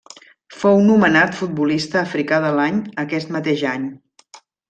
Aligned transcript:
Fou 0.61 0.79
nomenat 0.87 1.35
Futbolista 1.41 2.01
africà 2.01 2.41
de 2.47 2.51
l'any 2.61 2.81
aquest 3.05 3.35
mateix 3.37 3.67
any. 3.75 3.87